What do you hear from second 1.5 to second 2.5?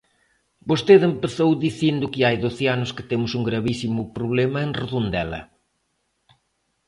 dicindo que hai